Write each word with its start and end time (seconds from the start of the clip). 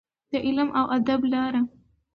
د 0.31 0.33
علم 0.45 0.69
او 0.79 0.85
ادب 0.97 1.21
لاره. 1.33 1.61